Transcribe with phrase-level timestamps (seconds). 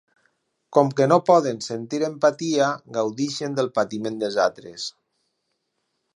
[0.77, 4.89] Com que no poden sentir empatia, gaudeixen del patiment dels altres.